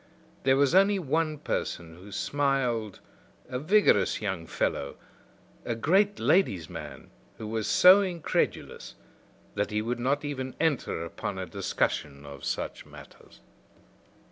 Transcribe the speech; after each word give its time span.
There 0.45 0.57
was 0.57 0.73
only 0.73 0.97
one 0.97 1.37
person 1.37 1.95
who 1.97 2.11
smiled, 2.11 2.99
a 3.47 3.59
vigorous 3.59 4.19
young 4.19 4.47
fellow, 4.47 4.95
a 5.63 5.75
great 5.75 6.17
ladies' 6.19 6.67
man 6.71 7.11
who 7.37 7.45
was 7.45 7.67
so 7.67 8.01
incredulous 8.01 8.95
that 9.53 9.69
he 9.69 9.83
would 9.83 9.99
not 9.99 10.25
even 10.25 10.55
enter 10.59 11.05
upon 11.05 11.37
a 11.37 11.45
discussion 11.45 12.25
of 12.25 12.43
such 12.45 12.83
matters. 12.83 13.41